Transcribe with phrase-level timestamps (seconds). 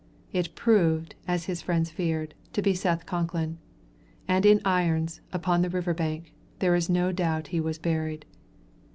[0.33, 3.57] It proved, as his friends feared, to be Seth Concklin.
[4.27, 8.25] And in irons, upon the river bank, there is no doubt he was buried.